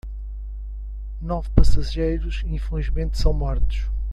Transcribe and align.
Nove 1.21 1.51
passageiros 1.51 2.41
infelizmente 2.47 3.19
são 3.19 3.31
mortos 3.31 3.87